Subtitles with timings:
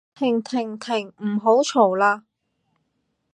[0.15, 2.23] 停停停唔好嘈喇